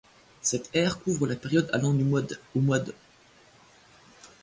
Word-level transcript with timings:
Cette 0.41 0.71
ère 0.73 0.97
couvre 0.97 1.27
la 1.27 1.35
période 1.35 1.69
allant 1.73 1.93
du 1.93 2.03
mois 2.03 2.23
d' 2.23 2.39
au 2.55 2.59
mois 2.59 2.79
d'. 2.79 2.91